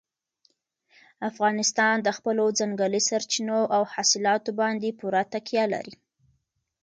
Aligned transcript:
افغانستان 1.29 1.95
د 2.01 2.07
خپلو 2.17 2.45
ځنګلي 2.59 3.01
سرچینو 3.09 3.59
او 3.75 3.81
حاصلاتو 3.93 4.51
باندې 4.59 4.97
پوره 4.99 5.23
تکیه 5.33 5.65
لري. 5.73 5.95